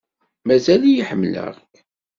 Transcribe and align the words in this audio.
Mazal-iyi 0.47 1.03
ḥemmleɣ-k. 1.09 1.73